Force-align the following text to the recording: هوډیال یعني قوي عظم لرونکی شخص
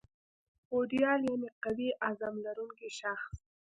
هوډیال 0.71 1.21
یعني 1.29 1.49
قوي 1.63 1.89
عظم 2.07 2.33
لرونکی 2.45 2.89
شخص 2.99 3.31